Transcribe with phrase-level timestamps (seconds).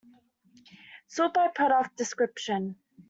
[1.07, 2.75] Sort by product description.